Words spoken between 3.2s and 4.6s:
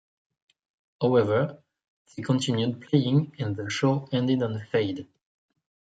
and the show ended on